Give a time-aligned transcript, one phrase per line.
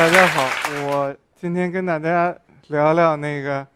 [0.00, 0.48] 大家好，
[0.86, 2.34] 我今天跟大家
[2.68, 3.66] 聊聊那个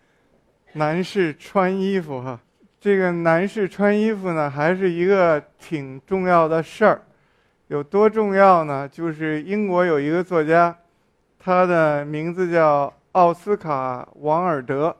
[0.73, 2.41] 男士穿衣服哈。
[2.81, 7.03] 这个男士穿衣服呢，还是一个挺重要的事儿。
[7.67, 8.89] 有多重要呢？
[8.89, 10.75] 就是英国有一个作家，
[11.39, 14.97] 他的名字叫奥斯卡·王尔德，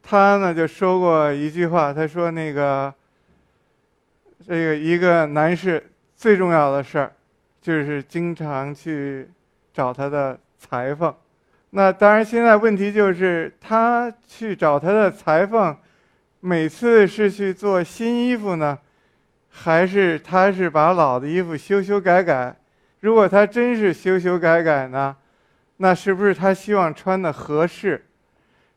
[0.00, 2.94] 他呢就说过一句话，他说那个
[4.46, 7.12] 这个一个男士最重要的事儿，
[7.60, 9.28] 就是经常去
[9.76, 11.14] 找他的裁缝。
[11.68, 15.76] 那当然，现在问题就是他去找他的裁缝，
[16.40, 18.78] 每次是去做新衣服呢？
[19.50, 22.56] 还是他是把老的衣服修修改改，
[23.00, 25.14] 如果他真是修修改改呢，
[25.76, 28.02] 那是不是他希望穿的合适？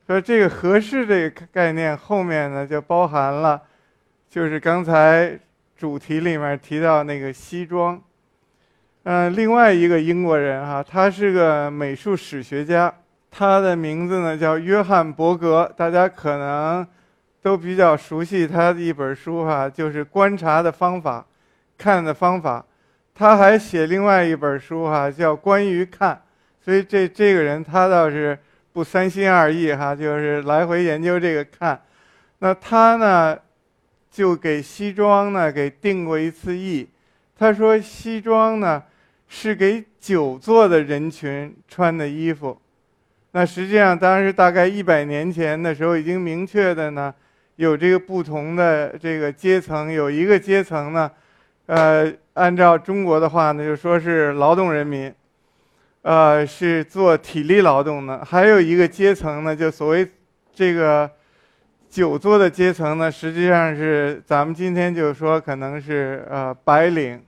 [0.06, 3.62] 说这个合适这个概念后面呢，就包含了，
[4.30, 5.40] 就是刚才
[5.78, 8.02] 主题里面提到那个西装。
[9.12, 12.94] 嗯，另外一个英国人哈，他是个美术史学家，
[13.32, 16.88] 他的名字呢叫约翰伯格，大家可能。
[17.42, 21.26] 都比较熟悉他的一本书哈，就是观察的方法，
[21.76, 22.64] 看的方法。
[23.16, 26.22] 他还写另外一本书哈，叫关于看。
[26.64, 28.38] 所以这这个人他倒是
[28.74, 31.82] 不三心二意哈，就是来回研究这个看。
[32.40, 33.36] 那他呢，
[34.12, 36.88] 就给西装呢给定过一次义。
[37.36, 38.84] 他说西装呢
[39.30, 42.60] 是给久坐的人群穿的衣服。
[43.32, 47.14] 那实际上当时大概一百年前的时候已经明确的呢。
[47.56, 51.12] 有这个不同的这个阶层，有一个阶层呢，
[51.66, 55.14] 呃，按照中国的话呢，就说是劳动人民，
[56.04, 60.10] 呃，是做体力劳动的；还有一个阶层呢，就所谓
[60.54, 61.12] 这个
[61.90, 67.22] 久坐的阶层呢，实际上是咱们今天就说可能是呃白领，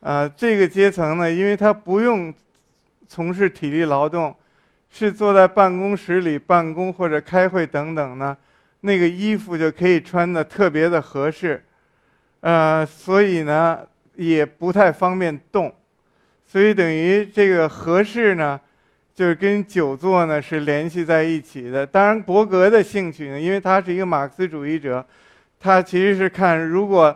[0.00, 2.32] 呃，这个阶层呢，因为他不用
[3.06, 4.34] 从事体力劳动，
[4.90, 8.36] 是坐在办公室里办公或者开会等等呢。
[8.82, 11.62] 那个衣服就可以穿的特别的合适，
[12.40, 13.80] 呃，所以呢
[14.14, 15.70] 也不太方便动，
[16.46, 18.58] 所以等于这个合适呢，
[19.14, 21.86] 就是跟久坐呢是联系在一起的。
[21.86, 25.04] 当然，伯格的兴趣呢，因为他是一个马克思主义者，
[25.58, 27.14] 他其实是看如果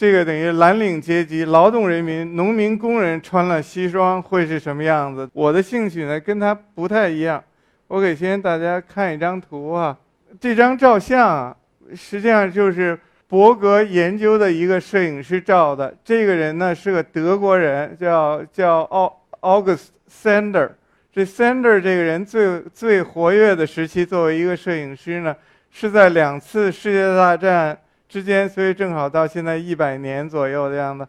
[0.00, 5.28] 这个等于蓝领阶级、劳动人民、农民工人穿了西装会是什么样子。
[5.34, 7.44] 我的兴趣呢跟他不太一样，
[7.86, 9.94] 我给先大家看一张图啊。
[10.40, 11.54] 这张照相啊，
[11.94, 15.94] 实际上就是伯格研究的一个摄影师照的。
[16.02, 20.70] 这个人呢是个德国人，叫叫奥 August Sander。
[21.12, 25.36] 这 Sander 这个人最最活跃的时期，作为一个摄影师呢，
[25.70, 27.76] 是在两次世界大战
[28.10, 31.08] 之间，所以正好到现在一百年左右的样子。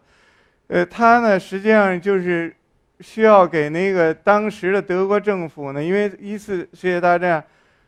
[0.68, 2.54] 呃，他呢实际上就是
[3.00, 7.44] 需要给那个当时的德国政府呢，因为一次世界大战。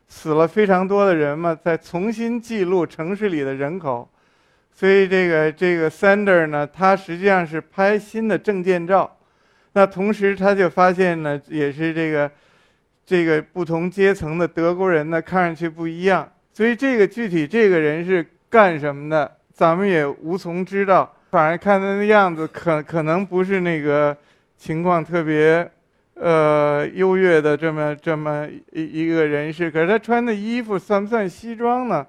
[0.07, 4.07] 死了非常多的人嘛，再重新记录城市里的人口，
[4.71, 9.17] 所以这个这个 Sander 呢，他实际上是拍新的证件照，
[9.73, 12.31] 那同时他就发现呢，也是这个
[13.07, 24.17] 这个不同阶层的德国人呢，看上去不一样，所以这个具体这个人是干什么的，咱们也无从知道，反正看他的样子，可可能不是那个
[24.57, 25.69] 情况特别。
[26.15, 32.07] 呃，优越的这么这么一一个人士，可是他穿的衣服算不算西装呢？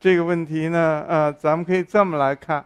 [0.00, 2.64] 这个问题呢，呃，咱们可以这么来看。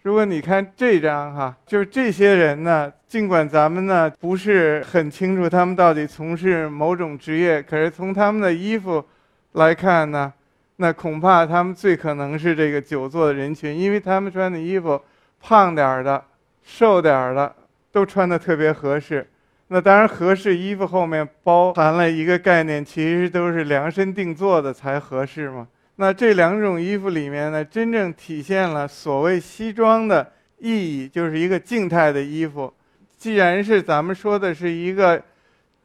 [0.00, 9.04] 如果你看这张哈，就是这些人呢，尽管咱们呢不是很清楚他们到底从事某种职业，可是从他们的衣服
[9.52, 10.32] 来看呢，
[10.76, 15.00] 那恐怕他们最可能是这个久坐的人群，因为他们穿的衣服，
[15.40, 16.22] 胖点儿的、
[16.62, 17.54] 瘦点儿的
[17.92, 19.26] 都穿的特别合适。
[19.68, 25.66] 那当然，合适衣服后面包含了一个概念，其实都是量身定做的才合适嘛。
[25.96, 32.72] 那这两种衣服里面呢，真正体现了所谓西装的意义，就是一个静态的衣服。
[33.16, 35.22] 既然是咱们说的是一个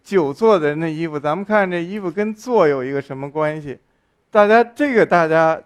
[0.03, 3.77] 久坐的人的衣服，咱们看这衣服跟坐有一个什么关系？
[4.31, 5.59] 大家这个大家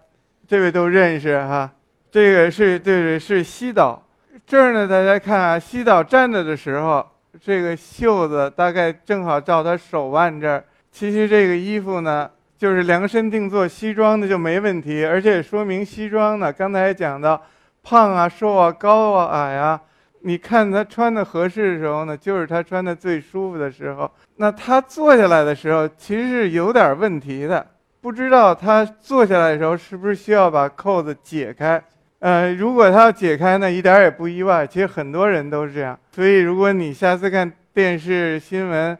[0.46, 1.70] 这位都认识哈，
[2.10, 4.02] 这个是对是西岛。
[4.46, 7.06] 这儿呢，大家看啊，西岛站着的时候。
[7.42, 10.64] 这个袖子大概正好照他手腕这儿。
[10.92, 17.42] 其实这个衣服呢，就是量身定做西装的就没问题，而且说明西装呢，刚才讲到，
[17.82, 19.78] 胖啊、瘦啊、高啊、矮啊，
[20.20, 24.08] 你看他穿的合适的时候呢，就是他穿的最舒服的时候。
[24.36, 27.66] 那他坐下来的时候，其实是有点问题的，
[28.04, 31.82] 不知道他坐下来的时候是不是需要把扣子解开。
[32.18, 34.66] 呃，如果他要解开呢，一点也不意外。
[34.66, 35.98] 其实很多人都是这样。
[36.12, 38.98] 所以，如果你下次看电视新闻，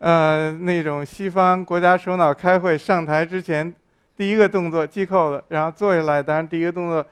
[0.00, 3.74] 呃，那种西方国家首脑开会上台之前，
[4.18, 7.02] 第一个动作系扣子，然后坐下来，当然第一个动作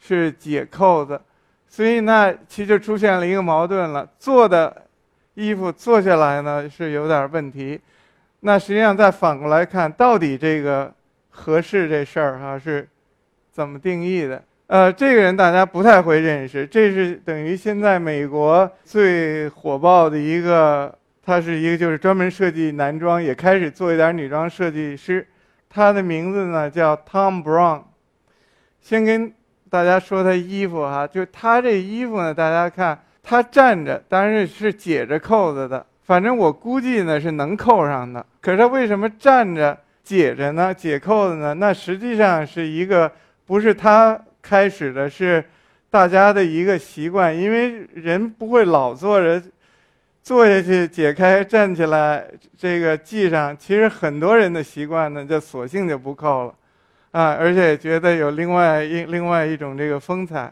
[0.00, 1.20] 是解扣子，
[1.68, 4.74] 所以那其实就出现了一个矛盾了：坐的
[5.34, 7.78] 衣服坐下来呢是有点问题。
[8.46, 10.92] 那实际上再反过来看，到底这个
[11.30, 12.86] 合适这事儿哈是
[13.50, 14.42] 怎么定义的？
[14.66, 20.94] 呃，这个人大家不太会认识，这是等于现在美国最火爆的一个。
[21.26, 25.26] 他是一个就是专门设计男装，也开始做一点女装设计师。
[25.70, 27.80] 他的名字呢叫 Tom Brown。
[28.82, 29.32] 先跟
[29.70, 35.86] 大家说他衣服哈，就他这衣服呢，大家看他站着，当然是解着扣子的。
[36.04, 38.24] 反正我估计呢是能扣上的。
[38.40, 40.72] 可是他为什么站着解着呢？
[40.72, 41.54] 解扣子呢？
[41.54, 43.10] 那实际上是一个
[43.46, 45.44] 不是他开始的，是
[45.90, 49.42] 大家的一个习惯，因为人不会老坐着。
[50.22, 52.26] 坐下去，解开，站起来，
[52.56, 53.54] 这个系上。
[53.54, 56.54] 其实很多人的习惯呢，就索性就不扣了，
[57.10, 60.50] 啊，而且觉得有另外一另外一种这个风采。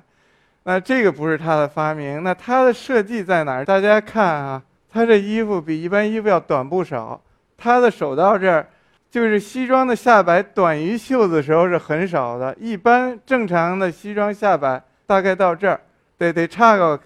[0.65, 3.65] 那这个不是他的发明，那他的设计在哪儿？
[3.65, 4.63] 大家看啊，
[4.93, 7.21] 他这衣服比一般衣服要短不少。
[7.57, 8.67] 他的手到这儿，
[9.11, 15.81] 就是西装的下摆短于袖子的时候是很少的，一般正常的西装下摆大概到这儿，
[16.19, 17.01] 得得差个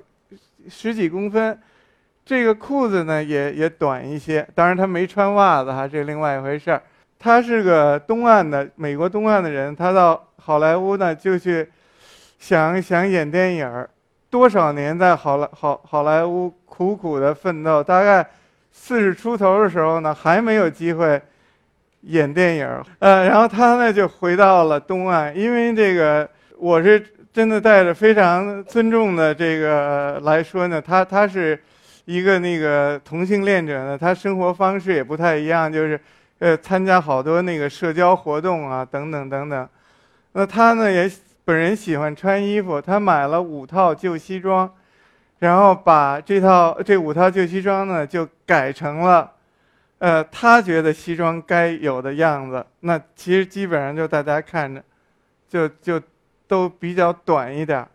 [0.69, 1.59] 十几公分。
[2.25, 6.83] 这个裤子呢也也短一些，当然他没穿袜子哈，这是另外一回事儿。
[7.19, 11.71] 他是个东岸的美国东岸的人，他到好莱坞呢就去
[12.39, 13.89] 想想演电影儿，
[14.29, 18.29] 多少年在好莱好好莱坞苦苦的奋斗，大概
[18.71, 21.19] 四十出头的时候呢还没有机会
[22.03, 26.29] 演电影，呃，然后他呢就回到了东岸，因为这个
[26.59, 27.03] 我是
[27.33, 31.59] 真的带着非常尊重的这个来说呢，他他是。
[32.07, 36.01] 一个那个同性恋者呢，他生活方式也不太一样，就是，
[36.39, 39.69] 呃，参加好多那个社交活动啊，等等等等。
[40.31, 41.11] 那他呢也
[41.45, 44.73] 本人喜欢穿衣服，他买了五套旧西装，
[45.39, 49.33] 然后把这套这五套旧西装呢就改成了，
[49.99, 52.65] 呃，他觉得西装该有的样子。
[52.81, 54.83] 那其实基本上就大家看着，
[55.49, 56.01] 就就
[56.47, 57.87] 都比较短一点。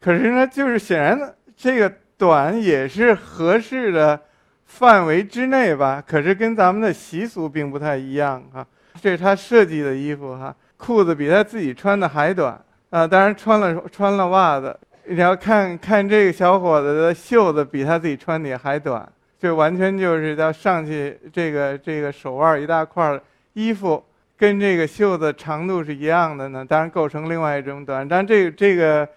[0.00, 1.92] 可是呢，就是显然这个。
[2.18, 4.20] 短也是合适的
[4.64, 8.64] 范围之内吧，可是跟咱们的习俗并不太一样哈。
[9.00, 12.56] 这是他设计的衣服哈，裤子比他自己穿的还短
[12.90, 14.78] 啊，当然穿了穿了袜子。
[15.06, 19.06] 你要看看这个小伙子的袖子比他自己穿的还短，
[19.40, 23.20] 这完全就是要上去这个这个手腕一大块
[23.52, 24.02] 衣服
[24.36, 28.08] 跟这个袖子长度是一样的呢，当然构成另外一种短。
[28.08, 29.08] 但这个这个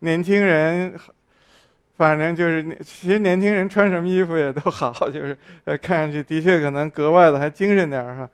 [0.00, 0.94] 年轻人。
[1.96, 5.36] 反正就是，其实年轻人穿什么衣服也都好，就是
[5.66, 8.30] 呃，看上去的确可能格外的还精神点儿哈，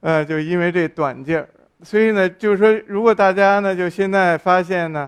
[0.00, 1.46] 呃，就因为这短劲儿，
[1.82, 5.06] 所以呢，就是说，如果大家呢就现在发现呢，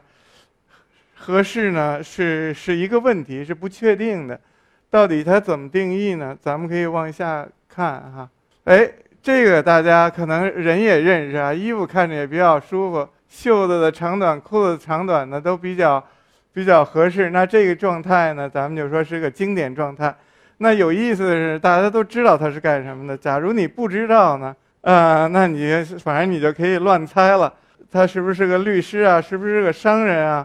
[1.29, 4.41] 合适呢是是一个问题，是不确定的，
[4.89, 6.35] 到底它怎么定义呢？
[6.41, 8.27] 咱们可以往下看哈，
[8.65, 8.91] 哎，
[9.23, 16.03] 这个大家可能人也认识啊，衣服看着也比较舒服，袖子的长短、裤子长短呢都比较。
[16.51, 20.13] 比较合适，那这个状态呢，咱们就说是个经典状态。
[20.57, 23.17] 那有意思的是，大家都知道他是干什么的。
[23.17, 27.53] 假如你不知道呢，呃，那你反正你就可以乱猜了。
[27.93, 29.21] 他是不是个律师啊？
[29.21, 30.45] 是不是个商人啊？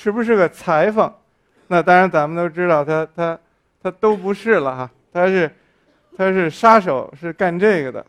[0.00, 1.12] 是不是个裁缝？
[1.66, 3.36] 那当然，咱们都知道他他
[3.82, 4.90] 他都不是了哈。
[5.12, 5.50] 他是
[6.16, 8.06] 他是杀手，是干这个的。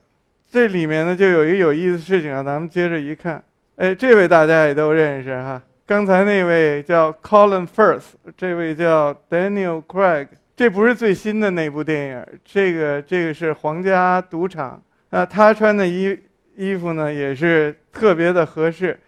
[0.51, 2.43] 这里面呢，就有一个有意思的事情啊。
[2.43, 3.43] 咱们接着一看，
[3.77, 5.59] 哎，这位大家也都认识哈。
[5.87, 8.03] 刚才那位叫 Colin Firth，
[8.37, 14.77] 这位叫 Daniel Craig，这不是最新的那部电影，这个这个是《皇家赌场》。
[15.09, 16.15] 那他穿的衣
[16.55, 18.99] 衣服呢，也是特别的合适。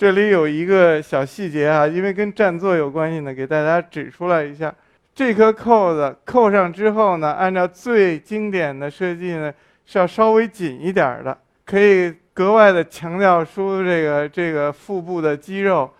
[0.00, 4.74] 这里有一个小细节啊，因为跟占座有关系呢，给大家指出来一下。
[5.14, 9.52] 这颗扣子扣上之后呢，按照最经典的设计呢，
[9.84, 15.92] 是要稍微紧一点的，可以格外的强调出这个这个腹部的肌肉。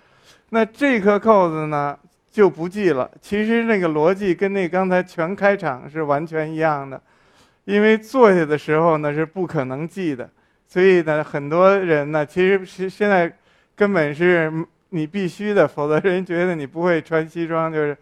[0.49, 1.95] 那这颗扣子呢
[2.31, 3.11] 就不系了。
[3.21, 6.99] 其实那个逻辑跟那刚才全开场是完全一样的，
[7.67, 10.27] 因为坐下的时候呢是不可能系的，
[10.67, 13.31] 所以呢很多人呢其实是现在
[13.81, 14.53] 根本是
[14.91, 17.97] 你必须的，否则人觉得你不会穿西装，就是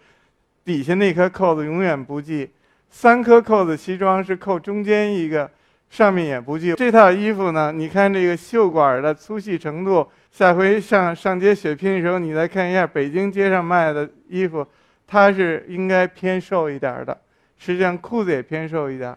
[0.65, 2.51] 底下那颗扣子永远不系。
[2.91, 5.49] 三颗扣子西装是扣中间一个，
[5.89, 6.75] 上面也不系。
[6.75, 10.05] 这套衣服呢，你看这个袖管的粗细程度。
[10.33, 14.67] 下回上上街血拼的时候，你再看一下北京街上卖的衣服，
[15.07, 17.17] 它是应该偏瘦一点的，
[17.57, 19.17] 实际上裤子也偏瘦一点，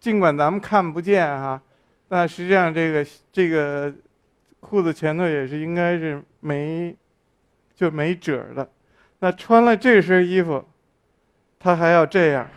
[0.00, 1.60] 尽管咱们看不见哈，
[2.08, 3.92] 那实际上这个这个
[4.64, 6.96] 裤子前头也是应该是没
[7.74, 8.66] 就没褶的。
[9.18, 10.64] 那穿了这身衣服，
[11.58, 12.48] 他还要这样，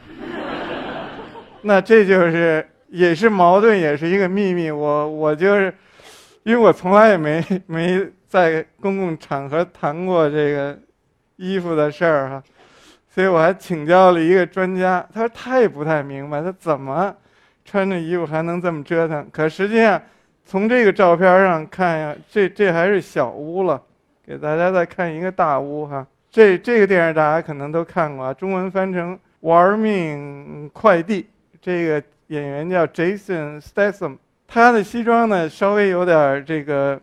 [1.63, 4.71] 那这就是也是矛盾，也是一个秘密。
[4.71, 5.73] 我我就是，
[6.43, 10.79] 因为我从来也没 没在公共场合谈过这个
[11.35, 12.43] 衣服的事儿哈。
[13.09, 17.15] 所以我还请教了一个专家，他说他也不太明白，他怎么
[17.65, 19.27] 穿着衣服还能这么折腾？
[19.31, 20.01] 可实际上，
[20.47, 23.81] 从这个照片上看呀，这这还是小屋了。
[24.25, 31.21] 给大家再看一个大屋哈，这这个电影大家可能都看过啊，中文翻成《玩命快递》。
[31.61, 36.99] 这个演员叫 Jason Statham，他的西装呢稍微有点这个，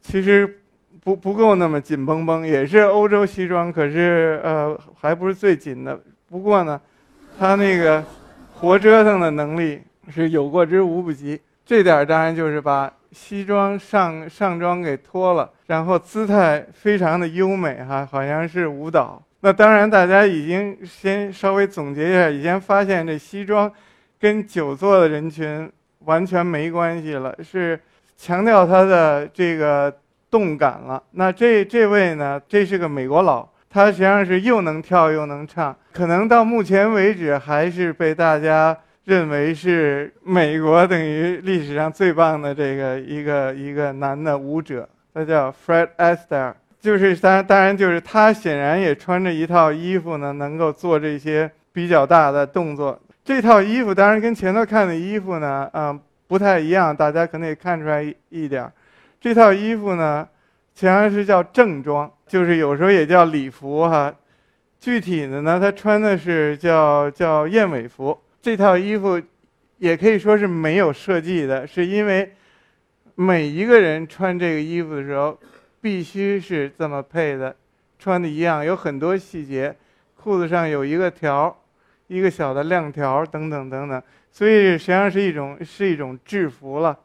[0.00, 0.60] 其实。
[1.04, 5.96] 不不够那么紧绷绷，也是欧洲西装，可是呃还不是最紧的。
[6.28, 6.80] 不过呢，
[7.38, 8.02] 他那个
[8.54, 11.40] 活折腾的能力是有过之无不及。
[11.66, 19.22] 这点当然就是把西装上上装给脱了，然后姿态非常的优美哈，好像是舞蹈。
[19.40, 23.70] 那当然大家已经先稍微总结一下，已经发现这西装
[24.18, 25.70] 跟久坐的人群
[26.04, 27.78] 完全没关系了，是
[28.16, 29.92] 强调他的这个。
[30.28, 32.38] 动感了，那这这位呢？
[32.48, 44.86] 这是个美国佬，他实际上是又能跳又能唱，可能到目前为止还是被大家认为是美国等于历史上最棒的这个一个一个男的舞者。
[45.14, 53.00] 他叫 Fred Astaire，就是当当然就是他显然也穿着一套衣服呢，能够做这些比较大的动作。
[53.24, 58.70] 这套衣服当然跟前头看的衣服呢，嗯，不太一样，大家可能也看出来一点。
[59.20, 60.28] 这套衣服呢，
[60.74, 64.12] 实际上是叫正装，就是有时候也叫礼服哈。
[64.80, 68.18] 具体的呢，他穿的是叫叫燕尾服。
[68.46, 69.20] 这套衣服
[69.78, 72.32] 也可以说是没有设计的，是因为
[73.16, 75.36] 每一个人穿这个衣服的时候，
[75.80, 77.56] 必须是这么配的，
[77.98, 79.74] 穿的一样，有很多细节，
[80.14, 81.60] 裤子上有一个条，
[82.06, 84.00] 一个小的亮条等等等等，
[84.30, 86.96] 所以实际上是一种是一种制服了。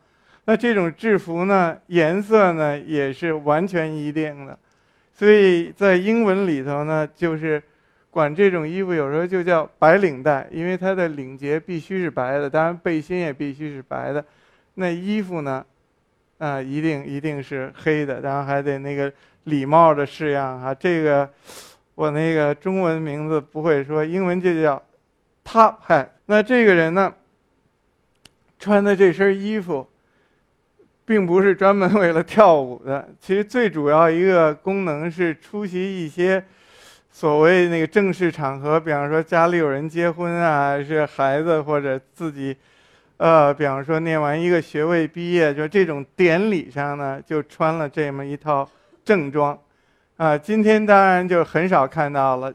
[0.46, 4.56] 那这种制服呢，颜色呢也是完全一定的，
[5.12, 7.60] 所以在英文里头呢，就是
[8.12, 14.24] 管这种衣服有时候就叫白领带，因为它的领结必须是白的，当然背心也必须是白的。
[14.76, 15.66] 那衣服呢，
[16.38, 19.12] 啊，一定一定是黑的，然后还得那个
[19.46, 20.76] 礼帽的式样哈。
[20.76, 21.28] 这个
[21.96, 24.80] 我那个中文名字不会说，英文就叫
[25.44, 26.08] top hat。
[26.28, 27.12] 那这个人呢，
[28.60, 29.88] 穿的这身衣服。
[31.04, 36.42] 并不是专门为了跳舞的，其实最主要一个功能是出席一些
[37.12, 42.56] 所谓那个正式场合，比方说家里有人结婚啊，是孩子或者自己，
[43.18, 48.68] 呃，比方说念完一个学位毕业，就这种典礼上呢，就穿了这么一套
[49.04, 49.58] 正装，
[50.18, 52.52] 啊，今天当然就很少看到了，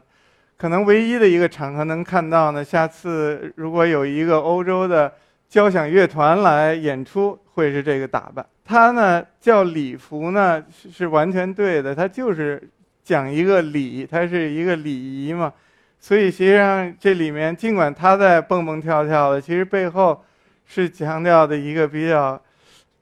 [0.57, 5.13] 可能唯一的一个场合能看到呢，下次如果有一个欧洲的。
[5.49, 12.61] 交响乐团来演出会是这个打扮，它呢叫礼服呢是是完全对的，它就是
[13.07, 15.53] 讲一个礼，它是一个礼仪嘛，
[15.97, 20.21] 所以实际上这里面尽管他在蹦蹦跳跳的，其实背后
[20.65, 22.37] 是强调的一个比较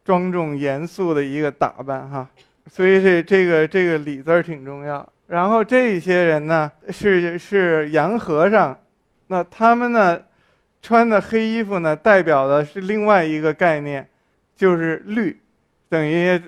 [0.03, 2.29] 庄重严肃的一个打扮哈，
[2.69, 5.03] 所以这这个这个礼字儿挺重要。
[5.25, 8.77] 然后这些人呢是是洋和尚，
[9.27, 10.21] 那他们呢？
[10.81, 14.07] 穿的黑衣服呢，代表的是另外一个概念，
[14.55, 15.35] 就是律，
[15.89, 16.39] 等于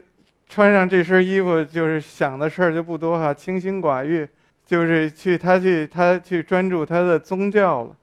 [0.50, 4.28] 穿上这身衣服，就是想的事儿就不多哈，清心寡欲，
[4.66, 7.96] 就是去他去他去专注他的宗教了。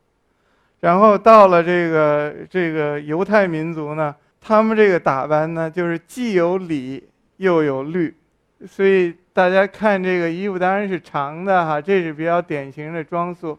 [0.80, 7.02] 然后到了这个这个犹太民族呢，他们这个打扮呢，就是既有礼
[7.38, 8.14] 又有律，
[8.66, 13.58] 所以大家看这个衣服当然是长的哈，这是比较典型的装束。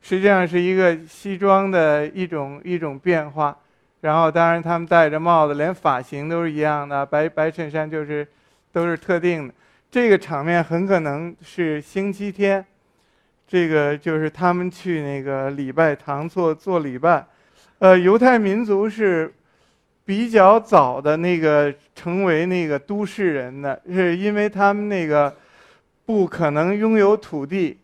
[0.00, 3.56] 实际上是一个西装的一种一种变化，
[4.00, 8.26] 然后当然他们戴着帽子，连发型都是一样的，白白衬衫就是
[8.72, 9.54] 都是特定的。
[9.90, 12.64] 这个场面很可能是星期天，
[13.46, 17.24] 这个就是他们去那个礼拜堂做做礼拜。
[17.78, 19.32] 呃，犹太民族是
[20.04, 25.34] 比较早的那个成为那个都市人的，是因为他们那个
[26.04, 27.78] 不可能拥有土地，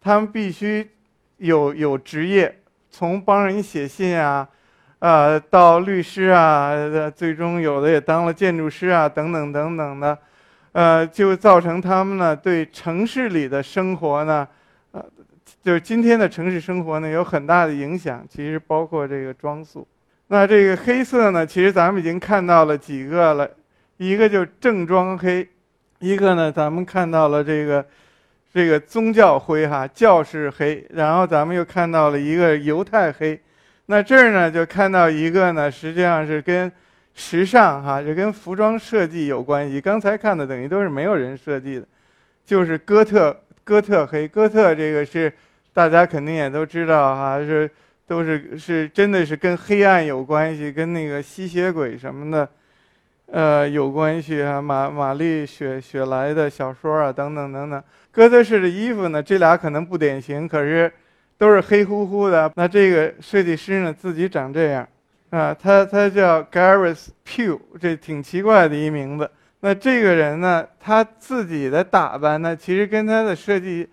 [0.00, 0.88] 他们必须。
[1.38, 4.48] 有有职业，从帮人写信啊，
[5.04, 6.72] 呃，到律师啊，
[7.14, 10.18] 最终有的也当了建筑师啊，等等等等的，
[10.72, 14.48] 呃，就造成他们呢对城市里的生活呢，
[14.92, 15.04] 呃，
[15.62, 19.86] 就是今天的城市生活呢有很大的影响，其实包括这个装束。
[20.28, 23.46] 那这个黑色呢，其实咱们已经看到了几个了，
[23.98, 25.46] 一个就是正装黑，
[25.98, 27.84] 一个呢咱们看到了这个
[28.54, 33.38] 这个宗教灰哈，教士黑，然后咱们又看到了一个犹太黑。
[33.86, 36.70] 那这儿呢就看到一个呢，实际上是跟
[37.14, 39.80] 时尚哈，就跟服装设计有关系。
[39.80, 41.86] 刚才看的等于都是没有人设计的，
[42.44, 44.26] 就是哥特哥特黑。
[44.26, 45.32] 哥特这个是
[45.72, 47.70] 大家肯定也都知道哈，是
[48.06, 52.48] 都是是真的是跟黑暗有关系，跟那个吸血鬼什么的，
[53.26, 54.60] 呃有关系啊。
[54.60, 57.82] 玛玛丽雪雪莱的小说啊等等等等。
[58.10, 60.92] 哥特式的衣服呢，这俩可能不典型，可是
[61.38, 62.50] 都是黑乎乎的。
[62.56, 64.86] 那这个设计师呢自己长这样。
[65.30, 69.28] 啊，他他叫 Gareth Pugh，这挺奇怪的一名字。
[69.60, 73.88] 那这个人呢，他自己的打扮呢，其实跟他的设计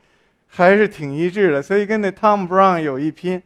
[0.48, 3.41] 还是挺一致的，所以跟那 Tom Brown 有一拼。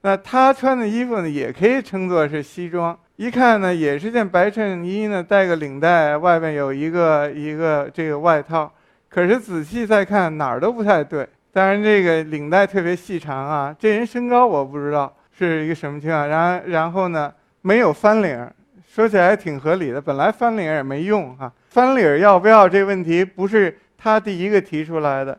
[0.00, 2.98] 那他穿的衣服呢，也可以称作是西装。
[3.16, 8.72] 一看呢，也是件白衬衣呢，带个领带，外面有一个一个这个外套。
[9.10, 11.28] 可是仔细再看，哪儿都不太对。
[11.54, 13.74] 当然，这个领带特别细长啊。
[13.78, 15.10] 这人身高我不知道。
[15.36, 16.28] 是一个什么情况？
[16.28, 18.48] 然然后呢，没有翻领，
[18.88, 20.00] 说起来挺合理的。
[20.00, 25.36] 本来翻领也没用哈，翻领要不要这问题不是他第一个提出来的，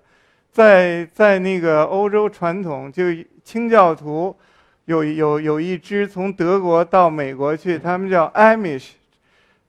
[0.52, 3.06] 在在那个欧洲传统，就
[3.42, 4.36] 清教徒
[4.84, 8.90] 有有有一支从德国到美国去，他们叫 Amish，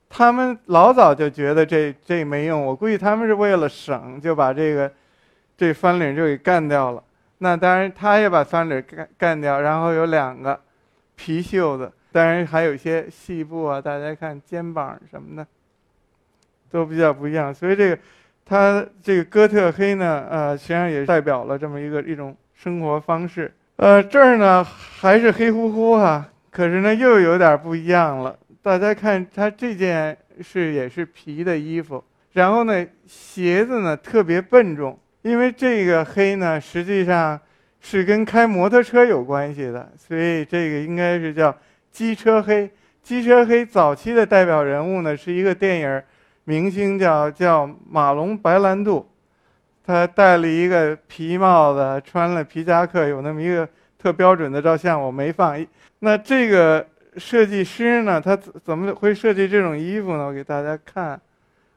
[0.09, 4.91] 他们老早就觉得这这没用，我估计他们是为了省，就把这个
[5.57, 7.03] 这翻领就给干掉了。
[7.39, 10.59] 那当然，他也把翻领干干掉，然后有两个
[11.15, 13.81] 皮袖子，当然还有一些细布啊。
[13.81, 15.47] 大家看肩膀什么的，
[16.69, 17.53] 都比较不一样。
[17.53, 17.99] 所以这个，
[18.45, 23.53] 他这个哥特黑呢，呃，实际上也代表了这么一个一种生活方式。
[23.75, 28.37] 呃，这儿呢还是黑乎乎哈，可是呢又有点不一样了。
[28.63, 34.97] 大家看他这件是也是皮的衣服，然后呢鞋子呢特别笨重。
[35.23, 37.37] 因为这个黑呢，实际上
[37.81, 41.53] 是跟开摩托车有关系的，所以这个应该是叫
[41.91, 42.69] 机车黑。
[43.03, 46.03] 机车黑早期的代表人物呢，是一个电影
[46.43, 49.09] 明星，叫叫马龙白兰度，
[49.85, 55.65] 他戴了一个皮帽子，穿了皮夹克，有那么一个特标准的照相，我没放。
[55.99, 56.85] 那这个
[57.17, 60.27] 设计师呢，他怎么会设计这种衣服呢？
[60.27, 61.19] 我给大家看，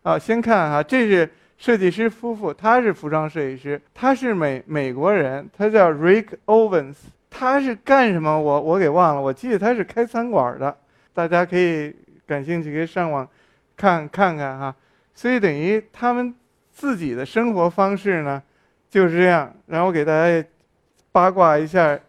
[0.03, 1.29] 啊，先看哈，这是。
[1.61, 6.95] 设计师夫妇，他是服装设计师，他是美美国人，他叫 Rick Owens，
[7.29, 8.41] 他是干什么？
[8.41, 10.75] 我我给忘了，我记得他是开餐馆的，
[11.13, 11.95] 大家可以
[12.27, 13.29] 感兴趣可以上网
[13.77, 14.75] 看看看哈。
[15.15, 16.35] 所以等于他们
[16.73, 18.43] 自己的生活方式呢
[18.89, 19.55] 就是这样。
[19.67, 20.49] 然后给大家
[21.13, 22.01] 八卦一下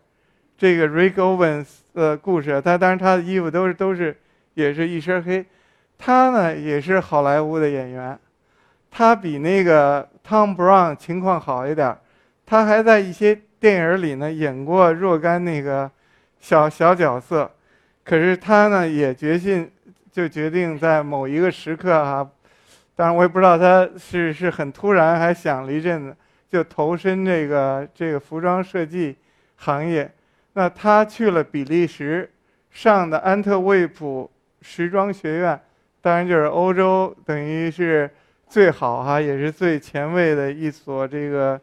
[0.58, 4.16] 这个 Rick Owens 的故事，他当然他的衣服都是都是
[4.54, 5.46] 也是一身黑，
[5.98, 8.18] 他呢也是好莱坞的演员。
[8.94, 11.98] 他比那个 Tom Brown 情况好一点，
[12.46, 15.90] 他还在一些电影里呢演过若干那个
[16.42, 17.50] 小小角色，
[18.04, 19.72] 可是他呢也决心
[20.12, 22.30] 就决定在某一个时刻哈，
[22.94, 26.16] 当然我也不知道他是是很突然还想了一阵子，
[26.50, 29.16] 就投身这个这个服装设计
[29.56, 30.12] 行业。
[30.54, 32.30] 那他去了比利时，
[32.70, 34.30] 上的安特卫普
[34.62, 35.58] 时装学院，
[36.02, 38.12] 当然就是欧洲等于是。
[38.52, 41.58] 最好哈，也是最前卫的一所这个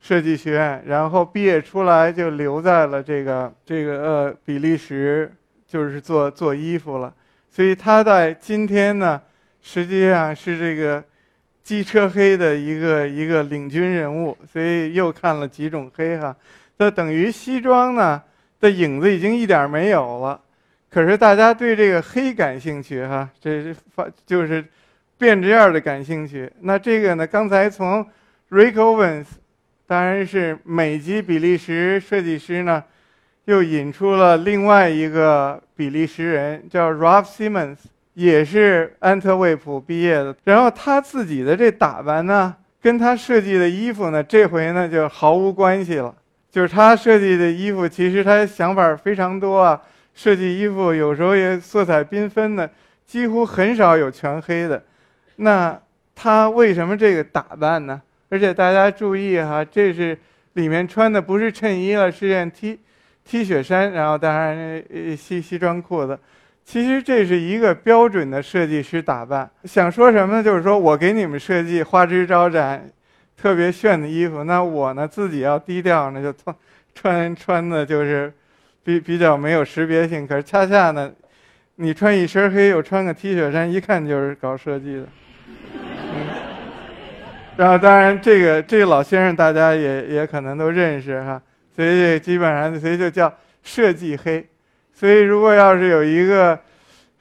[0.00, 0.82] 设计学院。
[0.86, 5.30] 然后毕业出来就留在了这个这个呃比利时，
[5.66, 7.12] 就是做做衣服了。
[7.50, 9.20] 所以他在今天呢，
[9.60, 11.04] 实际上是这个
[11.62, 14.34] 机车黑的一个一个领军人物。
[14.50, 16.34] 所以又看了几种黑哈，
[16.78, 18.22] 那等于西装呢
[18.60, 20.40] 的影子已经一点没有了。
[20.88, 24.64] 可是大家对这个黑感兴趣哈，这是发就是。
[25.20, 27.26] 变着样的感兴趣，那这个呢？
[27.26, 28.02] 刚才从
[28.48, 29.26] Rick Owens，
[29.86, 32.82] 当然是美籍比利时设计师呢，
[33.44, 37.76] 又引出了另外一个比利时人，叫 Ralph Simmons，
[38.14, 40.34] 也是安特卫普毕业的。
[40.44, 46.14] 然后他自己的这打扮呢，跟他设计的衣服呢，这回呢就毫无关系了。
[46.50, 49.78] 就是他设计的衣服，其实他想法非常多啊，
[50.14, 52.70] 设计衣服有时候也色彩缤纷的，
[53.04, 54.82] 几乎很少有全黑的。
[55.42, 55.80] 那
[56.14, 58.00] 他为什么这个打扮呢？
[58.28, 60.16] 而且大家注意哈，这是
[60.52, 62.78] 里面穿的不是衬衣了，是件 T
[63.24, 64.82] T 恤衫，然后当然
[65.16, 66.18] 西西装裤子。
[66.62, 69.50] 其实这是一个标准的设计师打扮。
[69.64, 70.42] 想说什么呢？
[70.42, 72.88] 就是说我给你们设计花枝招展、
[73.36, 74.44] 特别炫的衣服。
[74.44, 76.54] 那我呢自己要低调呢，就穿
[76.94, 78.32] 穿穿的就是
[78.84, 80.26] 比比较没有识别性。
[80.26, 81.10] 可是恰恰呢，
[81.76, 85.06] 你穿一身黑，又穿个 T 恤衫，一看就是搞设计的。
[87.56, 91.40] 然后当然这个这个老先生大家也也可能都认识哈，
[91.74, 93.32] 所以基本上所以就叫
[93.62, 94.46] 设计黑。
[94.92, 96.58] 所以如果要是有一个。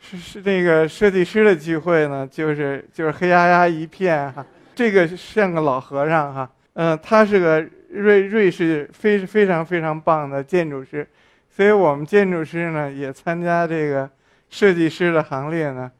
[0.02, 11.06] 是是那个设计师的聚会呢，就是就是黑压压一片哈，这个像个老和尚哈，嗯，他是个瑞瑞士非非常非常棒的建筑师，
[11.52, 14.10] 所以我们建筑师呢也参加这个
[14.50, 15.92] 设计师的行列呢，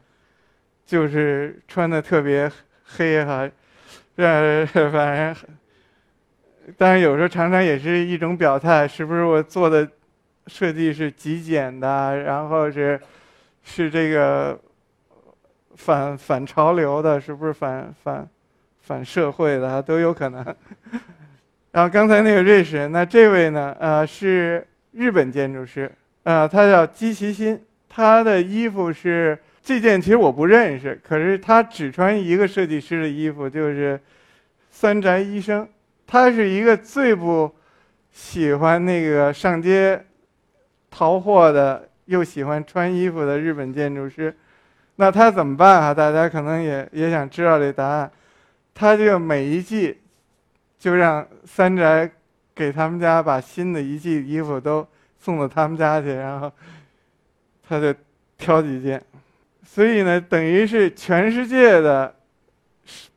[0.86, 2.50] 就是穿的特别
[2.96, 3.48] 黑哈，
[4.16, 5.36] 这反正，
[6.76, 9.88] 但是有时候常常也是一种表态，是不是我做的
[10.46, 13.00] 设计是极简的，然后是。
[13.62, 14.58] 是这个
[15.76, 18.26] 反反潮流的，是不是反反
[18.80, 20.42] 反社会的都有可能。
[21.70, 23.76] 然后刚才那个瑞士人，那这位呢？
[23.78, 25.92] 呃，是日本建筑师，
[26.22, 34.00] 呃，他叫基其新，他的衣服是这件，其实我不认识，可是他只穿一个设计师的衣服，就是
[34.70, 35.68] 三宅医生。
[36.06, 37.54] 他是一个最不
[38.10, 40.04] 喜欢那个上街
[40.90, 41.88] 淘货的。
[42.06, 44.36] 又喜欢穿衣服的日本建筑师，
[44.96, 45.94] 那他怎么办啊？
[45.94, 48.10] 大家可能也也想知道这答案。
[48.74, 49.96] 他就每一季
[50.76, 52.10] 就让三宅
[52.52, 54.84] 给他们家把新的一季衣服都
[55.20, 56.50] 送到他们家去，然后
[57.68, 57.94] 他就
[58.36, 59.00] 挑几件。
[59.72, 62.12] 所以呢，等于是全世界的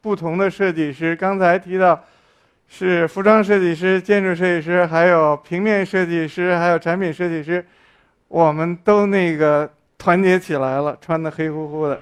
[0.01, 1.99] 不同的设计师，刚才提到
[2.67, 7.65] 是服装设计师、建筑设计师，还有平面设计师，还有产品设计师。
[8.27, 11.99] 我们都那个团结起来了，穿的黑乎乎的。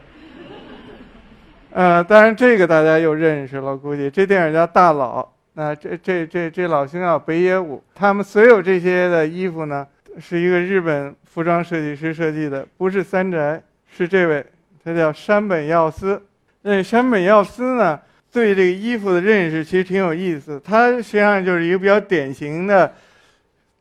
[1.72, 5.22] 呃，当然这个大家又认识了，估计这电影叫《大佬》。
[5.54, 9.88] 那这这这这老兄叫北野武，他们所有这些的衣服呢，
[10.20, 13.62] 是一个日本服装设计师设计的，不是三宅，
[13.96, 14.46] 是这位，
[14.84, 16.22] 他叫山本耀司。
[16.62, 18.00] 那山本耀司呢，
[18.32, 22.92] 对这个衣服的认识其实挺有意思，他实际上就是一个比较典型的。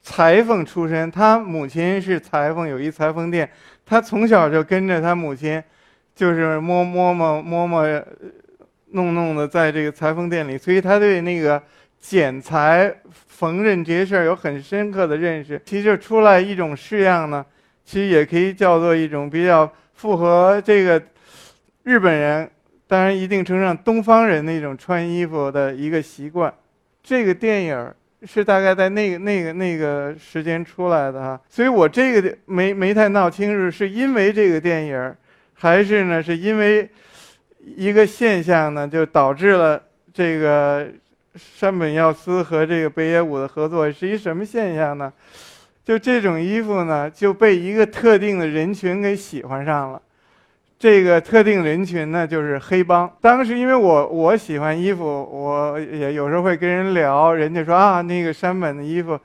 [0.03, 3.49] 裁缝出身，他母亲是裁缝，有一裁缝店。
[3.85, 5.63] 他从小就跟着他母亲，
[6.15, 8.03] 就是摸摸摸摸摸
[8.93, 11.63] 弄弄的，在这个裁缝店里，所以他对那个
[12.01, 15.61] 剪裁、缝纫这些事儿有很深刻的认识。
[15.67, 17.45] 其实出来一种式样呢，
[17.85, 19.71] 其实也可以叫做一种比较
[20.01, 21.03] 符合这个
[21.83, 22.51] 日本人，
[22.89, 26.51] 当然一定程度上东方人的一种穿衣服的一个习惯。
[27.03, 35.15] 这个电影是大概在那个那个那个时间出来的哈，所以我这个没没太闹清楚，是因为这个电影，
[35.53, 36.89] 还是呢是因为
[37.63, 39.83] 一个现象呢，就导致了
[40.15, 40.89] 这个
[41.37, 45.13] 山本耀司和这个北野武的合作是一什么现象呢？
[45.85, 50.01] 就这种衣服呢就被一个特定的人群给喜欢上了。
[50.79, 53.11] 这个特定人群呢，就是黑帮。
[53.21, 59.21] 当时因为我我喜欢衣服，我也有时候会跟人聊，人家说啊，那个山本的衣服，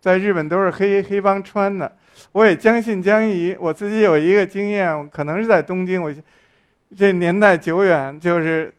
[0.00, 1.92] 在日本都是黑黑帮穿的。
[2.32, 3.54] 我也将信将疑。
[3.60, 6.10] 我自己有一个经验，可能是在东京，我
[6.96, 8.72] 这年代久远，就是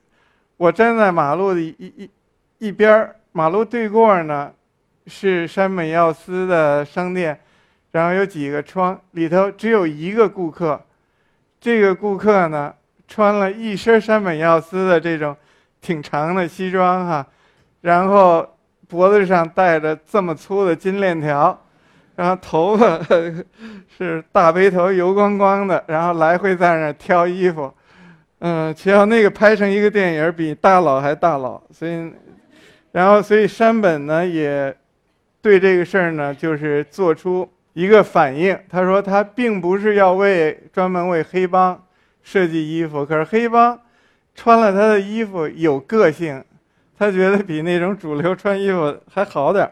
[0.58, 2.10] 我站在马路的一一
[2.58, 4.52] 一边马路对过呢，
[5.08, 7.40] 是山本耀司的商店，
[7.92, 10.82] 然后有几个窗，里头只有一个顾客。
[11.60, 12.74] 这个顾客呢，
[13.08, 15.36] 穿了一身山本耀司的这种
[15.82, 17.26] 挺长的西装哈，
[17.82, 18.48] 然后
[18.88, 21.60] 脖子上戴着这么粗的金链条，
[22.16, 23.00] 然后头发
[23.98, 27.74] 是大背头油光光的，然后来回在那挑衣服，
[28.40, 32.14] 嗯，只要那个拍成一个电影比大佬还大佬，所以，
[32.92, 34.76] 然后所以山本呢也
[35.46, 37.48] 对这个事儿呢就是做出。
[37.74, 41.80] 一个反应，他说他并不是要为专门为黑帮
[42.24, 43.80] 设计衣服，可是黑帮
[44.34, 46.44] 穿了他的衣服有个性，
[46.98, 49.72] 他觉得比那种主流穿衣服还好点儿，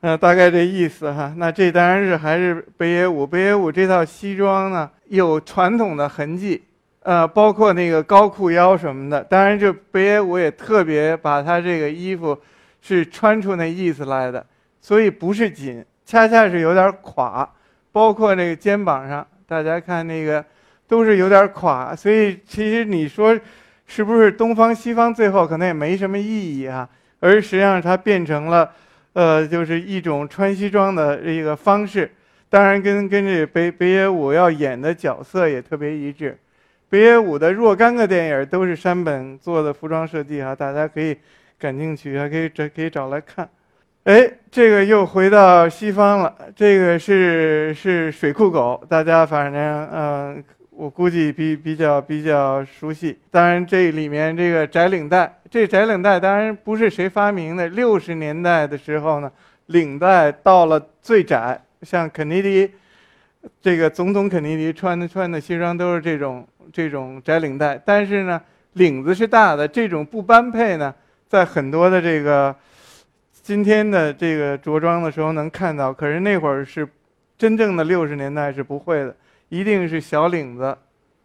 [0.00, 1.32] 呃，大概这意思哈。
[1.38, 6.62] 那这当然是还是北野武，北野武这套西装呢有传统的痕迹，
[7.04, 9.22] 呃，包括那个高裤腰什么的。
[9.22, 12.36] 当然，这北野武也特别把他这个衣服
[12.82, 14.44] 是穿出那意思来的，
[14.80, 15.84] 所以不是紧。
[16.06, 17.48] 恰恰是有点垮，
[17.92, 20.44] 包括那个肩膀上，大家看那个
[20.88, 23.38] 都是有点垮，所以其实你说
[23.86, 26.88] 是不是东方西方最后可能也没什么意义啊，
[27.20, 28.68] 而实际上它变成了，
[29.12, 32.10] 呃，就是一种穿西装的这个方式，
[32.48, 36.36] 当然跟跟这北北野武要演的角色也特别一致，
[36.88, 41.16] 北野武的若干个电影都是山本做的服装设计啊，大家可以
[41.56, 43.48] 感兴趣，还可以找可以找来看。
[44.04, 46.34] 哎，这个又回到西方了。
[46.56, 53.18] 这个是是水库狗，大家反正嗯，我估计比比较比较熟悉。
[53.30, 57.68] 当然，这里面这个窄领带，这窄领带当然不是谁发明的。
[57.68, 59.30] 六十年代的时候呢，
[59.66, 62.70] 领带到了最窄，像肯尼迪，
[63.60, 68.40] 这个总统肯尼迪穿的穿的西装都是这种这种窄领带，但是呢，
[68.72, 69.68] 领子是大的。
[69.68, 70.94] 这种不般配呢，
[71.28, 72.56] 在很多的这个。
[73.42, 76.86] 今天的这个着装的时候能看到，可是那会儿是
[77.38, 79.16] 真正的六十年代是不会的，
[79.48, 80.76] 一定是小领子，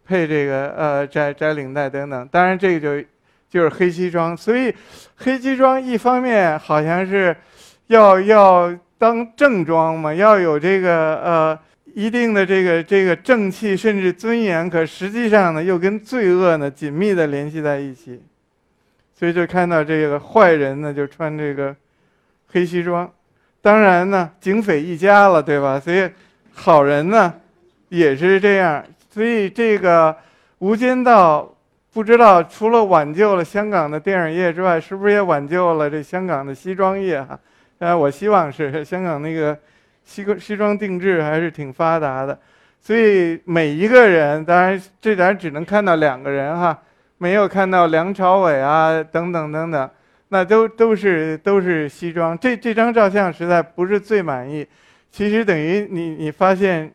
[0.06, 2.28] 配这个呃窄窄领带等等。
[2.32, 3.08] 当然这个就
[3.50, 4.74] 就是黑西装，所以
[5.18, 7.36] 黑西装一方面好像是
[7.88, 11.60] 要要当正装嘛，要有这个呃
[11.94, 18.24] 一定的这个这个正气甚至尊严，可实际上呢又跟罪恶呢紧密的联系在一起，
[19.14, 21.76] 所以就看到这个坏人呢就穿这个。
[22.52, 23.12] 黑西装，
[23.62, 25.80] 当然呢，警匪一家了，对吧？
[25.80, 26.10] 所以
[26.54, 27.34] 好人呢，
[27.90, 28.84] 也是这样。
[29.12, 30.12] 所以这个
[30.60, 31.42] 《无间道》，
[31.94, 37.22] 不知道除了挽救了香港的电影业之外，是不是也挽救了这香港的西装业？
[37.22, 37.40] 哈，
[37.80, 39.58] 呃，我希望是香港那个
[40.04, 42.38] 西西装定制还是挺发达的。
[42.80, 46.78] 所以每一个人，当然这咱只能看到两个人哈，
[47.18, 49.90] 没有看到梁朝伟啊，等等等等。
[50.30, 54.66] 那都都是都是西装，这这张照相实在不是最满意。
[55.12, 56.92] 其实等于你你发现，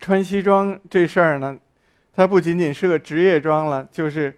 [0.00, 1.56] 穿西装这事儿呢，
[2.14, 4.32] 它不仅仅是个职业装了，就是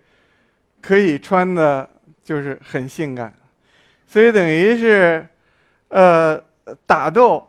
[0.80, 1.88] 可以穿的，
[2.22, 3.34] 就是很性感。
[4.06, 5.26] 所以等于是，
[5.88, 6.40] 呃，
[6.86, 7.46] 打斗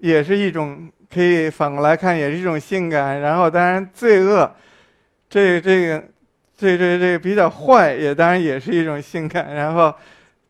[0.00, 3.20] 也是一种可以反过来看，也是一种性感。
[3.20, 4.54] 然后当然罪恶，
[5.30, 6.04] 这这个。
[6.56, 9.54] 这这这比较坏，也当然也是一种性感。
[9.54, 9.94] 然后，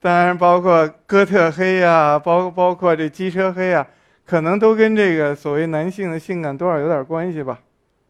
[0.00, 3.86] 当然包括哥特黑啊，包包括这机车黑啊，
[4.26, 7.58] 可能都跟这个所谓男性的性感多少有点关系吧。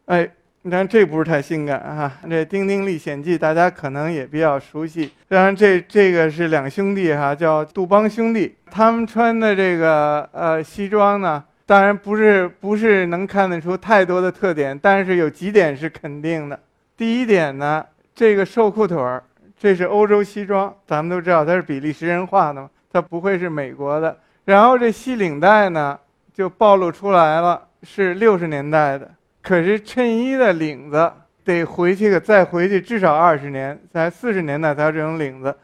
[0.07, 0.29] 哎，
[0.63, 2.13] 你看这不是太性感哈。
[2.29, 5.11] 这《丁丁历险记》大家可能也比较熟悉。
[5.29, 16.59] 当然这这个是两兄弟哈，叫杜邦兄弟，他们穿的这个呃西装呢，当然不是不是能看得出太多的特点，但是有几点是肯定的。
[16.97, 19.23] 第一点呢，这个瘦裤腿儿，
[19.59, 24.17] 这是欧洲西装，咱们都知道它是比利时人画的嘛，它不会是美国的。
[24.45, 25.99] 然后这细领带呢，
[26.33, 29.11] 就暴露出来了，是六十年代的。
[29.43, 35.55] 可是衬衣的领子得回去个再回去至少二十年，在四十年代才有这种领子。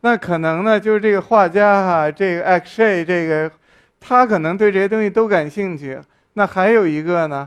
[0.00, 3.50] 那可能呢，就是这个画家哈，这个 X Shay 这个，
[4.00, 6.00] 他可能对这些东西都感兴趣。
[6.32, 7.46] 那还有一个呢？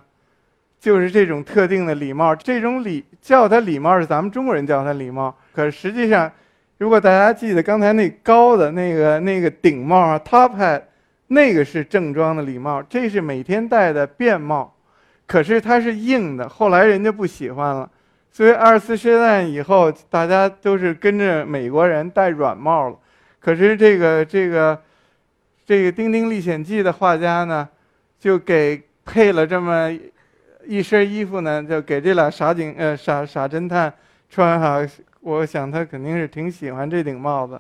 [0.82, 6.30] 就是这种特定的礼帽，这种礼叫它礼帽是咱们中国人叫它礼帽，可是实际上，
[6.80, 10.82] 如果大家记得刚才那高的那个那个顶帽啊，top hat，
[11.28, 14.74] 那个是正装的礼帽，这是每天戴的便帽，
[15.28, 17.88] 可是它是硬的，后来人家不喜欢了，
[18.32, 22.98] 所以二次世界大战以后，大家都是跟着美国人戴软帽了，
[23.40, 24.82] 可是这个这个
[25.64, 27.70] 这个《丁丁历险记》的画家呢，
[28.20, 29.96] 就给配了这么。
[30.66, 33.92] 一身衣服呢，就给这俩傻警呃傻傻侦探
[34.30, 34.80] 穿哈，
[35.22, 37.60] 我想他肯定是挺喜欢这顶帽子。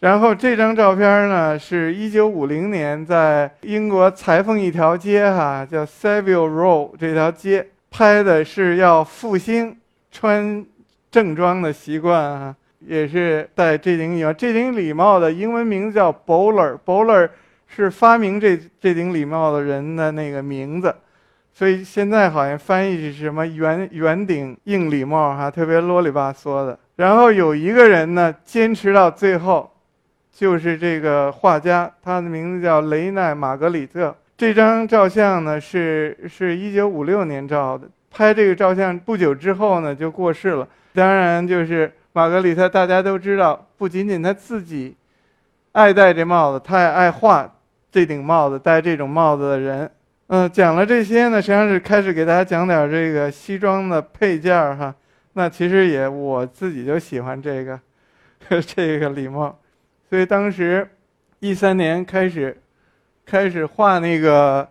[0.00, 9.76] 然后这张照片呢，是一九五零年在英国裁缝一条街哈，叫 Saville Row 这条街拍的，是要复兴
[10.10, 10.66] 穿
[11.10, 14.32] 正装的习惯啊，也是戴这顶礼帽。
[14.32, 17.28] 这顶礼帽的英文名字叫 Bowler，Bowler
[17.68, 20.92] 是发明这这顶礼帽的人的那个名字。
[21.54, 26.78] 所以现在好像翻译是什么圆圆顶硬礼帽哈，特别啰里吧嗦的。
[26.96, 29.70] 然后有一个人呢，坚持到最后，
[30.32, 34.14] 就是这个画家，他的名字叫雷奈玛格里特。
[34.36, 40.66] 这张照相呢是是一九五六年照的，拍这个照相不久之后呢就过世了。
[40.94, 44.96] 当然就是玛格里特，大家都知道，不仅仅他自己
[45.72, 47.50] 爱戴这帽子，他也爱画
[47.90, 49.90] 这顶帽子，戴这种帽子的人。
[50.34, 54.94] 嗯，讲了这些呢，实际上是开始给大家讲点这个西装的配件儿哈。
[55.34, 57.78] 那其实也我自己就喜欢这个，
[58.66, 59.54] 这个礼帽。
[60.08, 60.88] 所以当时
[61.40, 62.58] 一三年开始
[63.26, 64.66] 开始画那个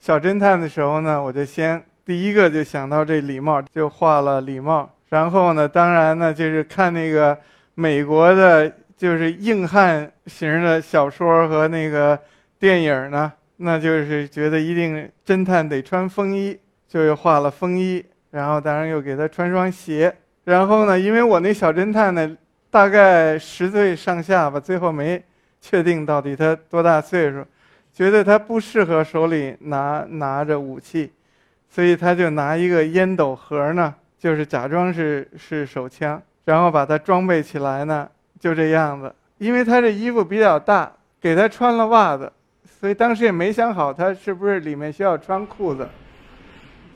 [0.00, 4.88] 小侦探的时候呢，我就先第一个就想到这礼帽，就画了礼帽。
[5.10, 7.38] 然后呢，当然呢就是看那个
[7.74, 12.18] 美国的，就是硬汉型的小说和那个
[12.58, 13.30] 电影呢。
[13.56, 20.14] 那就是觉得一定侦探得穿风衣，就又画了风衣，然后当然又给他穿双鞋。
[20.44, 22.36] 然后呢，因为我那小侦探呢，
[22.70, 25.22] 大概十岁上下吧，最后没
[25.60, 27.46] 确定到底他多大岁数，
[27.92, 31.12] 觉得他不适合手里拿拿着武器，
[31.68, 38.08] 所以他就拿一个烟斗盒呢，就是假装是是手枪，然后把它装备起来呢，
[38.40, 39.14] 就这样子。
[39.38, 42.32] 因为他这衣服比较大，给他穿了袜子，
[42.82, 45.88] 所以当时也没想好他是不是里面需要穿裤子。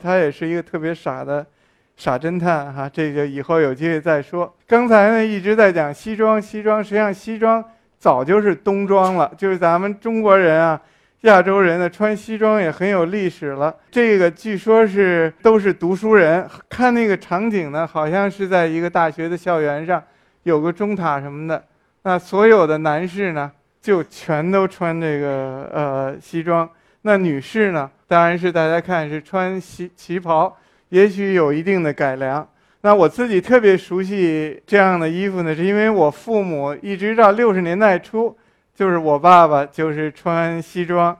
[0.03, 1.47] 他也是一个特别傻的。
[1.95, 4.53] 傻侦探哈，这个以后有机会再说。
[4.67, 7.63] 刚才呢一直在讲西装，西装实际上西装
[7.97, 10.79] 早就是冬装了，就是咱们中国人啊，
[11.21, 13.73] 亚洲人呢穿西装也很有历史了。
[13.89, 20.03] 这个据说是都是读书人，看那个场景呢，好像是在一个大学的校园上，
[20.43, 21.63] 有个钟塔什么的。
[22.03, 23.51] 那所有的男士呢，
[23.87, 26.69] 就全都穿这个呃西装，
[27.03, 30.53] 那女士呢，当然是大家看是穿旗旗袍。
[30.89, 32.45] 也许有一定的改良。
[32.81, 38.37] 那我自己特别熟悉这样的衣服呢，是因为我父母一直到六十年代初，
[38.75, 41.17] 就是我爸爸就是穿西装，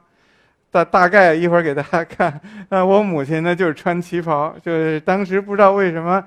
[0.69, 2.38] 大大概一会儿给大家看。
[2.67, 6.21] 那我母亲呢就是穿旗袍，就是当时不知道为什么，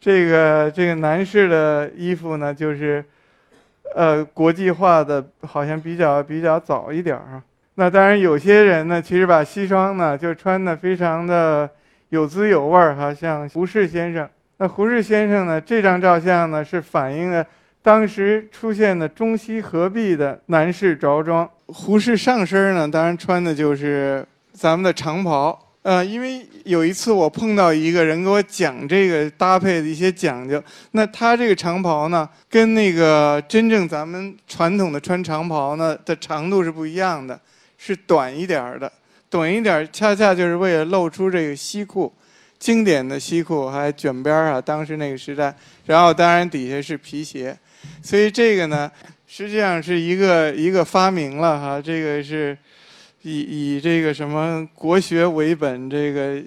[0.00, 3.04] 这个这个男士的衣服呢就是，
[3.94, 7.42] 呃，国际化的好像比较比较早一点儿啊。
[7.76, 11.68] 那当然有些人呢，其实把西装呢就穿的非常的。
[12.10, 14.28] 有滋有味儿哈，像胡适先生。
[14.58, 15.60] 那胡适先生呢？
[15.60, 17.44] 这张照相呢是反映了
[17.82, 21.48] 当时出现的中西合璧的男士着装。
[21.66, 25.58] 胡适上身呢，当然穿的就是咱们的长袍。
[25.84, 30.62] 呃，因为有一次我碰到一个人给我讲这个搭配的一些讲究。
[30.92, 37.38] 那他这个长袍呢，跟那个真正咱们传统的穿长袍呢的长度是不一样的，
[37.76, 38.90] 是短一点儿的。
[39.28, 42.10] 短一点儿，恰恰就是为了露出这个西裤，
[42.58, 45.54] 经典的西裤还卷边儿啊，当时那个时代。
[45.84, 47.54] 然后当然底下是皮鞋，
[48.00, 48.90] 所以这个呢，
[49.26, 51.78] 实际上是一个一个发明了哈。
[51.78, 52.56] 这个是
[53.24, 56.40] 以以这个什么国学为本，这个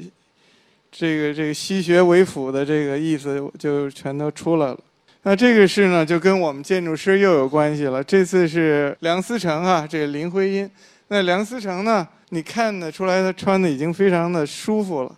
[0.92, 4.80] 这个这个西学为辅的这个意思就全都出来了。
[5.24, 8.04] 那这个事呢，就跟我们建筑师又有关系了。
[8.04, 10.70] 这次是梁思成啊，这个林徽因。
[11.10, 12.08] 那梁思成呢？
[12.30, 15.16] 你看得出来，他穿的已经非常的舒服了，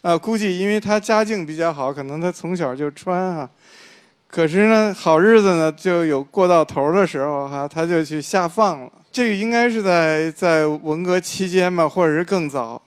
[0.00, 3.50] 啊，估计因为他家境比较好，可能他从小就穿哈。
[4.28, 8.90] 可是呢，好日子呢就有过到头的时候哈，他就去下放了。
[9.12, 12.80] 这个应该是在在文革期间吧，或者是更早。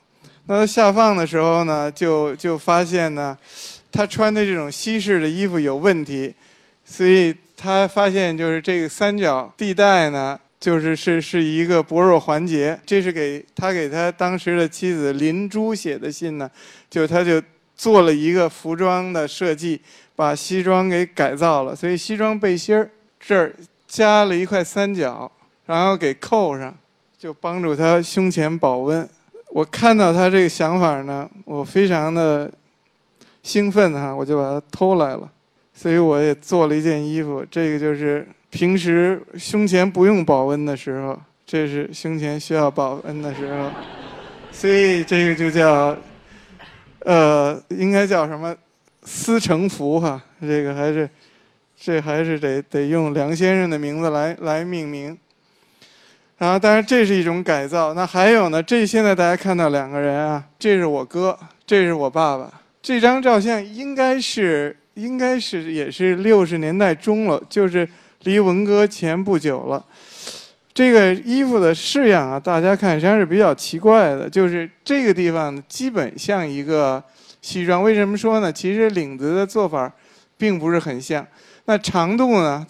[0.47, 3.38] 那他下放的时候呢，就就发现呢，
[3.91, 6.33] 他穿的这种西式的衣服有问题，
[6.83, 10.39] 所以他发现就是这个三角地带呢。
[10.57, 16.49] 就是是是一个薄弱环节，这是给他给他当时的妻子林珠写的信呢，
[16.89, 17.39] 就他就
[17.75, 19.79] 做了一个服装的设计，
[20.15, 23.53] 把西装给改造了，所以西装背心儿这儿
[23.85, 25.31] 加了一块三角，
[25.65, 26.75] 然后给扣上，
[27.17, 29.08] 就帮助他胸前保温。
[29.49, 32.51] 我看到他这个想法呢，我非常的
[33.43, 35.30] 兴奋哈，我就把它偷来了，
[35.73, 38.28] 所以我也做了一件衣服，这个就是。
[38.51, 43.69] 平时胸前不用保温的时候，这是胸前需要保温的时候，
[44.49, 45.93] 所以这个就叫，
[46.99, 48.56] 呃，应该叫什么
[49.04, 50.21] 思成服哈？
[50.39, 51.10] 这个还是，
[51.75, 55.17] 这还是得得用梁先生的名字来来命名。
[56.38, 57.93] 然后，当然这是一种改造。
[57.93, 58.62] 那还有呢？
[58.62, 62.52] 这现在大家看到两个人啊，这是我哥，这是我爸爸。
[62.82, 67.88] 这张照相应该是应该是也是六十年代中了，就是。
[68.24, 69.86] 离文革前不久了，
[70.74, 74.28] 这个衣服的式样啊，大家看实际上是比较奇怪的。
[74.28, 77.04] 就是这个地方基本像一个
[77.43, 78.52] 西装，为什么说呢？
[78.52, 79.93] 其实领子的做法
[80.39, 81.24] 并不是很像。
[81.66, 82.66] 那长度呢，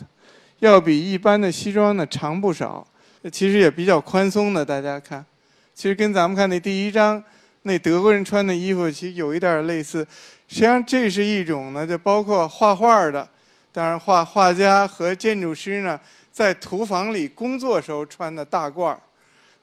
[0.60, 2.86] 要比一般的西装呢长不少。
[3.32, 5.26] 其实也比较宽松的，大家看，
[5.74, 7.24] 其实跟咱们看那第一张
[7.64, 10.08] 那德国人穿的衣服其实有一点类似。
[10.48, 13.28] 实际上这是一种呢，就包括画画的。
[13.72, 16.00] 当然，画画家和建筑师呢，
[16.32, 19.00] 在图房里工作时候穿的大褂儿，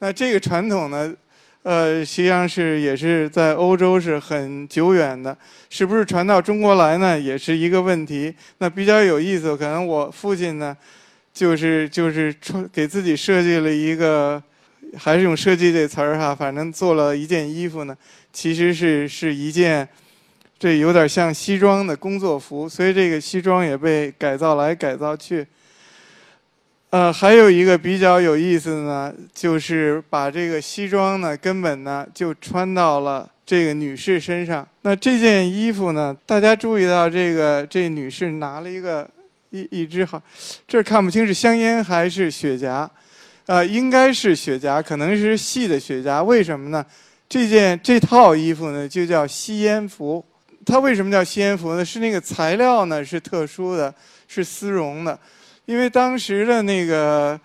[0.01, 1.15] 那这个传统呢，
[1.63, 5.35] 呃，实际上是也是在欧洲是很久远的，
[5.71, 8.35] 是不是传到中国来呢，也是一个问题。
[8.59, 10.77] 那比较有意思，可能我父亲呢，
[11.33, 14.43] 就是就是穿给自己设计了一个，
[14.97, 17.97] 还是用设计这词儿哈，反正做了一件衣服呢，
[18.33, 19.89] 其实是是一件。
[20.59, 25.45] 这有点像西装的工作服，所以这个西装也被改造来改造去。
[26.91, 34.65] 呃，还有一个比较有意思的呢，就是把这个西装呢，根本呢就穿到了这个女士身上。
[34.83, 39.11] 那这件衣服呢，大家注意到这个这女士拿了一个
[39.53, 40.21] 一一只好，
[40.67, 42.89] 这看不清是香烟还是雪茄，
[43.47, 46.25] 呃，应该是雪茄，可能是细的雪茄。
[46.25, 46.85] 为什么呢？
[47.29, 50.25] 这件这套衣服呢就叫吸烟服。
[50.65, 51.85] 它为什么叫吸烟服呢？
[51.85, 53.95] 是那个材料呢是特殊的，
[54.27, 55.19] 是丝绒的。
[55.67, 57.39] 因为当时的那个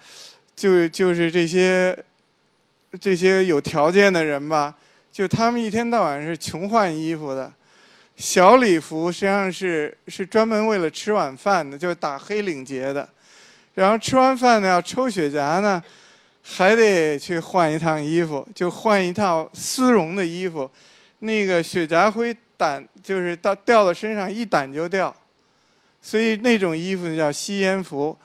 [0.56, 1.98] 就就是这些
[3.00, 4.74] 这些有条件的人吧，
[5.12, 7.52] 就他们一天到晚是穷换衣服的。
[8.18, 13.08] 小礼服实际上是是专门为了吃晚饭的，就是打黑领结的。
[13.76, 15.82] 然后吃完饭呢要抽雪茄呢，
[16.42, 20.68] 还得去换一趟衣服，就换一套丝绒的衣服。
[21.20, 25.16] 那个雪茄灰掸就是到掉到身上一掸就掉，
[26.02, 28.18] 所以那种衣服叫吸烟服。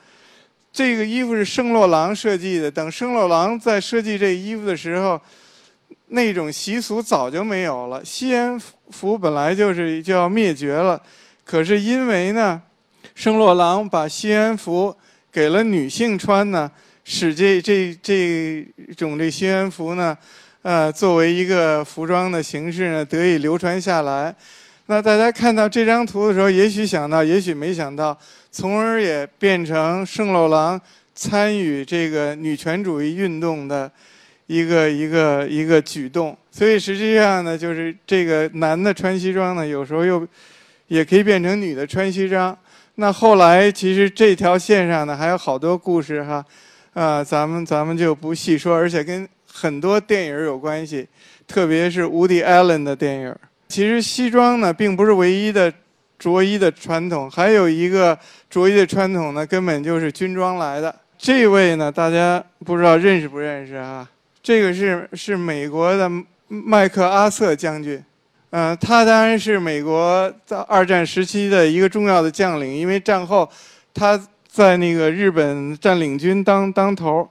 [0.71, 2.71] 这个衣服是圣洛朗设计的。
[2.71, 5.21] 等圣洛朗在设计这衣服的时候。
[6.13, 8.05] 那种习俗早就没有了。
[8.05, 8.59] 吸烟
[8.91, 11.01] 服本来就是就要灭绝了，
[11.43, 12.61] 可是因为呢，
[13.15, 14.95] 圣洛朗把吸烟服
[15.31, 16.71] 给了女性穿呢，
[17.03, 18.63] 使这这这
[18.95, 20.15] 种这吸烟服呢，
[20.61, 24.35] 呃，作为一个服装的形式呢，得以流传下来。
[24.85, 28.15] 那大家看到这张图的时候，也许想到，也许没想到，
[28.51, 30.79] 从而也变成圣洛朗
[31.15, 33.91] 参与这个女权主义运动的。
[34.47, 40.27] 一个一个一个举动，所以实际上呢，就是这个男的穿西装呢，有时候又
[40.87, 42.55] 也可以变成女的穿西装。
[42.95, 46.45] 那后来其实这条线上呢，还有好多故事哈，
[46.93, 51.07] 啊，咱们咱们就不细说，而且跟很多电影有关系，
[51.47, 53.35] 特别是 Woody Allen 的电影。
[53.67, 55.73] 其实西装呢，并不是唯一的
[56.19, 58.15] 着衣的传统，还有一个
[58.49, 60.93] 着衣的传统呢，根本就是军装来的。
[61.17, 64.07] 这位呢，大家不知道认识不认识啊？
[64.43, 66.11] 这个是是美国的
[66.49, 68.03] 麦克阿瑟将军，
[68.49, 73.49] 嗯，他当然是美国在二战时期的一个重要的将领，因为战后
[73.93, 77.25] 他在那个日本占领军当当头，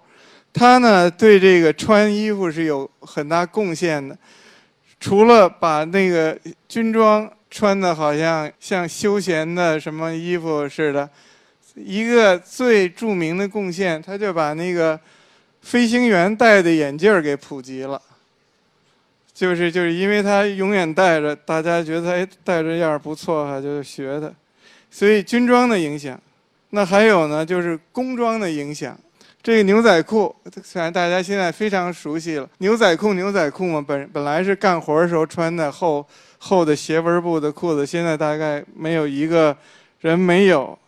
[0.55, 4.17] 他呢对这个穿衣服是有很大贡献的，
[4.99, 6.35] 除了把那个
[6.67, 11.07] 军装穿的好像像休闲的什么衣服似的，
[11.75, 14.99] 一个最著名的贡献，他就把那个。
[15.63, 18.01] 飞行员戴的眼镜儿给普及了，
[19.33, 24.31] 就是就是因为他永远戴着，大家觉得哎戴着样儿不错哈，就学他。
[24.91, 26.21] 所以军装的影响，
[26.71, 28.99] 那还有呢，就是工装的影响。
[29.43, 36.07] 这个牛仔裤，虽然大家现在非常熟悉了，牛仔裤牛仔裤嘛，本本来是干活的时候穿的厚
[36.39, 39.57] 厚的斜纹布的裤子，现在大概没有一个
[40.01, 40.79] 人没有。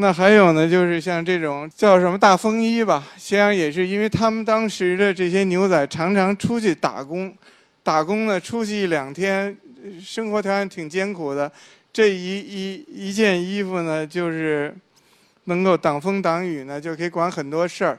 [0.00, 7.36] 那还有呢，就是像这种叫什么大风衣吧，实际上也是因为他们当时的这些牛仔常常出去打工，
[7.82, 9.54] 打工呢出去一两天，
[10.02, 11.52] 生活条件挺艰苦的，
[11.92, 14.74] 这一一一件衣服呢，就是
[15.44, 17.98] 能够挡风挡雨呢，就可以管很多事儿。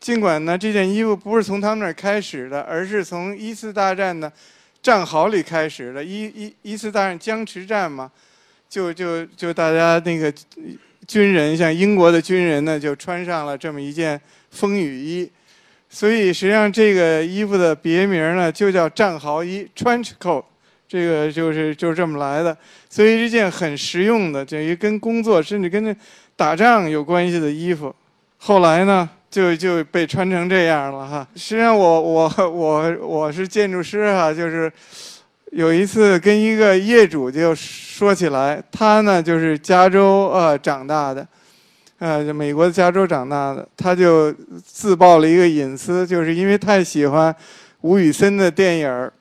[0.00, 4.32] 尽管呢这件衣服不是从他们那儿开始的，而是从一次大战的
[4.82, 8.10] 战壕里开始的，一一一次大战僵持战嘛，
[8.66, 10.32] 就就就大家那个。
[11.06, 15.30] 军人像英国的军人呢，就穿上了这么一件风雨衣，
[15.88, 20.44] 所以实际上这个衣服的别名呢就叫战壕衣 （trench coat），
[20.88, 22.56] 这个就是就是这么来的。
[22.88, 25.96] 所以这件很实用的，等于跟工作甚至跟
[26.36, 27.94] 打仗有关系的衣服，
[28.38, 31.28] 后来呢就就被穿成这样了哈。
[31.36, 34.72] 实际上我我我我是建筑师哈，就是。
[35.54, 41.24] 有一次跟一个业主就说起来，他呢就是加州呃长大的，
[42.00, 44.32] 呃美国的加州长大的，他就
[44.66, 47.32] 自曝了一个隐私，就是因为太喜欢
[47.82, 49.12] 吴宇森的电影儿，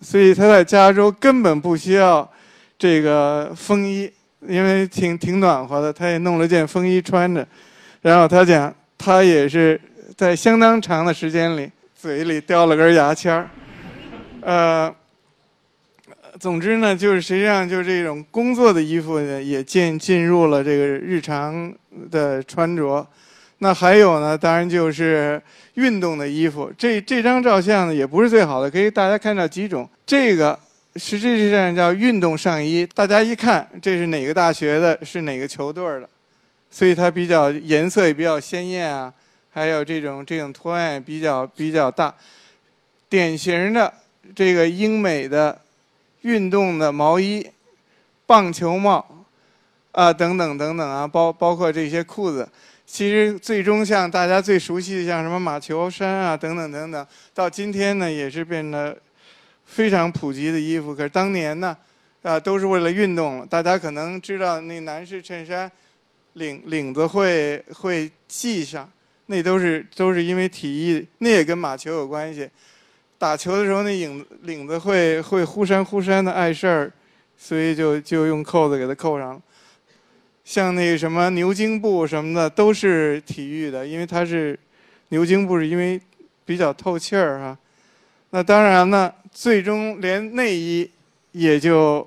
[0.00, 2.28] 所以他在加州根本不需要
[2.76, 4.10] 这个风衣，
[4.48, 7.46] 因为挺挺暖和的，他也弄了件风衣穿着，
[8.02, 9.80] 然后他讲他也是
[10.16, 13.48] 在相当长的时间里嘴里叼了根牙签儿，
[14.40, 14.92] 呃。
[16.38, 21.72] 总之呢，就是实际上就是这种工作的衣服呢，也进进入了这个日常
[22.10, 23.04] 的穿着。
[23.58, 25.42] 那还有呢，当然就是
[25.74, 26.72] 运动的衣服。
[26.78, 29.88] 这这张照相呢，也不是最好的，可以大家看到几种。
[30.06, 30.56] 这个
[30.94, 36.08] 实际上叫运动上衣，大家一看这是哪个大学的，是哪个球队的，
[36.70, 39.12] 所以它比较颜色也比较鲜艳啊，
[39.50, 42.14] 还有这种这种图案比较比较大，
[43.08, 43.92] 典型的
[44.36, 45.58] 这个英美的。
[46.22, 47.46] 运动的毛衣、
[48.26, 49.26] 棒球帽
[49.92, 52.48] 啊，等等等等啊，包包括这些裤子，
[52.86, 58.96] 其实最终像大家最熟悉的，像什么马球衫啊，等等等等，到今天呢，也是变得
[59.64, 60.94] 非常普及的衣服。
[60.94, 61.76] 可是当年呢，
[62.22, 63.46] 啊，都是为了运动。
[63.48, 65.70] 大家可能知道，那男士衬衫
[66.34, 68.88] 领领子会会系上，
[69.26, 72.48] 那都是都是因为体育，那也跟马球有关系。
[73.18, 76.92] 打球的时候那影领子会会忽闪忽闪的碍事儿，
[77.36, 79.42] 所以就就用扣子给它扣上了。
[80.44, 84.58] 像那什么牛津布什么的都是体育的，因为它是
[85.08, 86.00] 牛津布，是因为
[86.46, 87.58] 比较透气儿哈。
[88.30, 90.88] 那当然呢，最终连内衣
[91.32, 92.06] 也就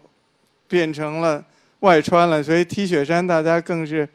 [0.67, 1.43] 变成了
[1.81, 4.07] 外穿了，所以 T 恤衫大家更是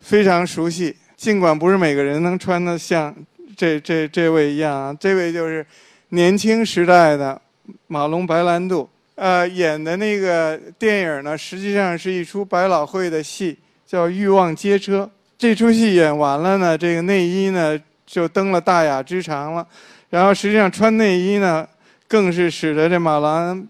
[0.00, 0.94] 非常熟悉。
[1.16, 3.14] 尽管不是每个人能穿得像
[3.56, 5.66] 这这这位一样啊，这位就是
[6.10, 7.38] 年轻时代的
[7.86, 15.04] 马龙白兰度，呃，演的那个电影呢，实际上是一出百老汇的戏，叫《欲望街车》。
[15.36, 19.66] 这出戏演完了呢，这个内衣呢就登了大雅之堂了。
[20.08, 21.68] 然后实际上穿内衣呢，
[22.08, 23.68] 更是使得这马兰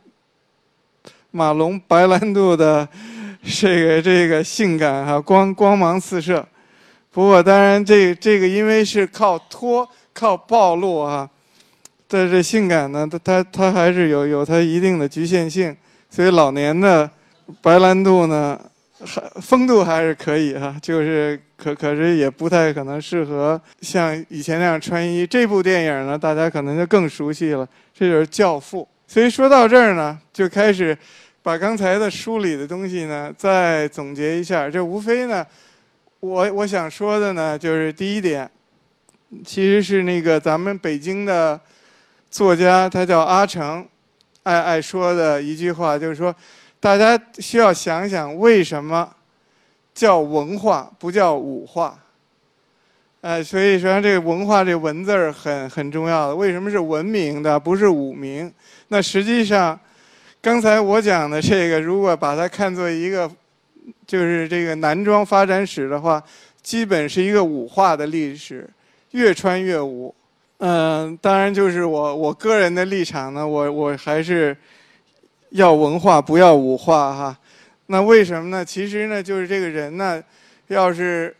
[1.33, 2.89] 马龙白兰度的
[3.43, 6.47] 这个这个性感哈光光芒四射。
[7.11, 11.29] 不过当然这这个因为是靠脱靠暴露啊，
[12.09, 15.77] 但这性感呢，它它它还是有有它一定的局限性。
[16.11, 17.09] 所以老年的
[17.63, 18.59] 白兰度呢。
[19.07, 25.25] 还风度还是可以哈，就是可可是也不太可能适合像以前那样穿衣。
[25.25, 28.83] 这部电影呢，大家可能就更熟悉了，这就是《教父》。
[29.07, 30.99] 所以说到这儿呢，就开始
[31.45, 34.69] 把刚才的书里的东西呢再总结一下。
[34.69, 35.47] 这无非呢，
[36.19, 38.51] 我我想说的呢，就是第一点，
[39.45, 41.61] 其实是那个咱们北京的
[42.31, 43.87] 作家，他叫阿城，
[44.43, 46.35] 爱爱说的一句话，就是说。
[46.81, 49.13] 大家需要想想，为什么
[49.93, 51.99] 叫文化不叫武化？
[53.21, 56.37] 呃，所以说这个文化这文字儿很很重要的。
[56.37, 58.55] 为什么是文明的，不是武明？
[58.87, 59.77] 那实际上，
[60.41, 63.29] 刚才我讲的这个，如果把它看作一个
[64.07, 66.23] 就是这个男装发展史的话，
[66.63, 68.71] 基本是一个武化的历史，
[69.11, 70.15] 越穿越武。
[70.59, 74.57] 嗯，当然就是我我个人的立场呢，我我还是。
[75.53, 77.39] 要文化不要武化哈，
[77.87, 78.63] 那为什么呢？
[78.63, 80.23] 其实呢，就是这个人呢，
[80.67, 81.35] 要是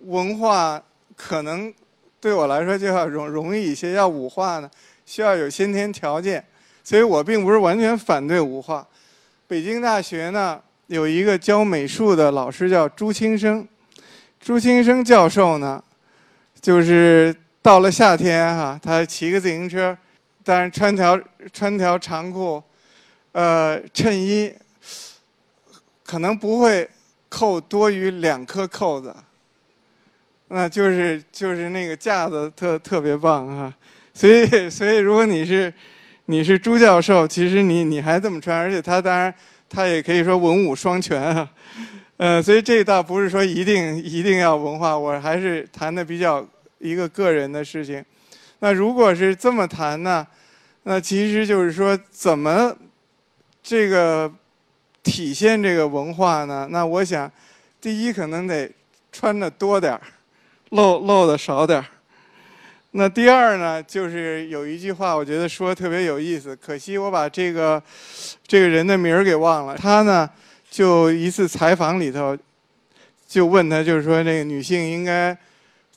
[0.00, 0.78] 文化
[1.16, 1.72] 可能
[2.20, 4.70] 对我来说就要容容易一些，要武化呢，
[5.06, 6.44] 需要有先天条件，
[6.84, 8.86] 所以我并不是完全反对武化。
[9.48, 13.66] 北京大学呢有一个教美术的老师叫朱清生，
[14.38, 15.82] 朱清生教授呢，
[16.60, 19.96] 就是到了夏天哈，他骑个自行车，
[20.44, 21.18] 当然穿条
[21.52, 22.62] 穿条长裤。
[23.30, 24.52] 呃，衬衣
[26.04, 26.86] 可能不会
[27.30, 29.14] 扣多于两颗扣子，
[30.48, 33.74] 那就是就是那个架子特特别棒啊！
[34.12, 35.72] 所以所以如果你是
[36.26, 39.32] 你是朱教授，其实你你还这么穿，而且他当然
[39.66, 41.48] 他也可以说文武双全啊。
[42.18, 46.46] 呃，所以这倒不是说一定一定要文化，我还是谈的比较
[46.82, 48.04] 一个个人的事情。
[48.58, 50.26] 那如果是这么谈呢，
[50.82, 52.76] 那其实就是说怎么？
[53.64, 54.28] 这个
[55.04, 56.66] 体现这个文化呢？
[56.72, 57.30] 那我想，
[57.80, 58.68] 第一可能得
[59.12, 60.00] 穿的多点儿，
[60.70, 61.86] 露露的少点儿。
[62.90, 66.56] 那第二呢，就是有一句话，我觉得说特别有意思。
[66.56, 67.80] 可惜我把这个
[68.44, 69.76] 这个人的名儿给忘了。
[69.76, 70.28] 他呢，
[70.68, 72.36] 就一次采访里头，
[73.28, 75.38] 就问他，就是说这个女性应该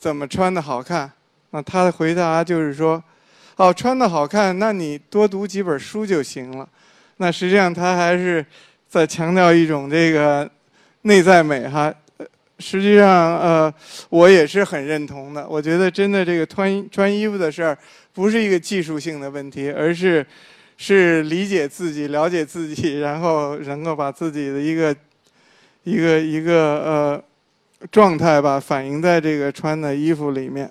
[0.05, 1.11] 怎么穿的好看？
[1.49, 3.03] 那他的回答就是说，
[3.55, 6.69] 哦，穿的好看，那你多读几本书就行了。
[7.17, 8.45] 那实际上他还是
[8.87, 10.47] 在强调一种这个
[11.01, 11.91] 内在美哈。
[12.59, 13.73] 实际上，呃，
[14.09, 15.43] 我也是很认同的。
[15.49, 17.75] 我觉得真的这个穿穿衣服的事儿
[18.13, 20.23] 不是一个技术性的问题，而是
[20.77, 24.95] 是理解自己、了解自己，然后能够把自己的一个
[25.83, 27.23] 一个一个呃
[27.91, 30.69] 状态吧反映在这个穿的衣服里面。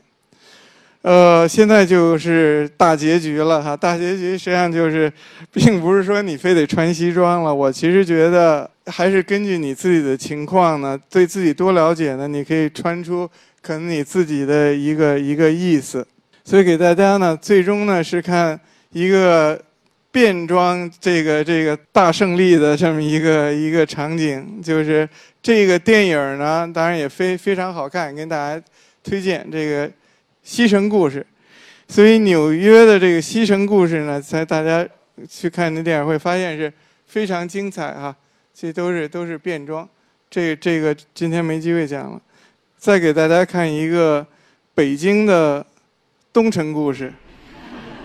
[1.03, 3.77] 呃，现在就是大结局了哈。
[3.77, 5.13] 大结局实际上就是，
[5.53, 7.55] 并不是说你非得穿西装了。
[7.55, 13.29] 我其实觉得，还是根据你自己的情况呢，对自己多了解呢，你可以穿出
[13.61, 16.07] 可能你自己的一个一个意思。
[16.43, 18.59] 所以给大家呢，最终呢是看
[18.93, 19.61] 一个
[20.11, 24.63] 变装这个这个大胜利的这么一个一个场景。
[24.63, 25.07] 就是
[25.45, 28.65] 这个电影呢，当然也非非常好看，跟大家
[29.05, 29.89] 推荐这个。
[30.47, 31.27] 西城故事，
[31.89, 34.87] 所以纽约的这个西城故事呢，在大家
[35.27, 36.71] 去看那电影会发现是
[37.07, 38.15] 非常精彩哈。
[38.53, 39.89] 这都是都是变装，
[40.29, 42.21] 这这个今天没机会讲了。
[42.77, 44.27] 再给大家看一个
[44.75, 45.65] 北京的
[46.31, 47.11] 东城故事，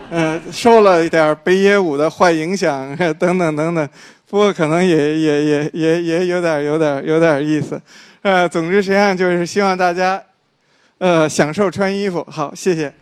[0.10, 3.90] 嗯， 受了一点北野武的坏影响等等 等等，
[4.30, 7.82] 不过可能也也也也也有点有点有点意思。
[8.22, 10.22] 呃，总之实际上就是希望大家，
[11.00, 12.24] 呃，享受穿衣服。
[12.30, 12.94] 好，谢谢。